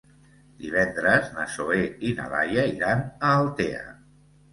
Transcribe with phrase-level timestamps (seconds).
[0.61, 3.85] Divendres na Zoè i na Laia iran a Altea.